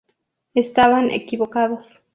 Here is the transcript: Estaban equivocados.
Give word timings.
Estaban 0.55 1.11
equivocados. 1.11 2.01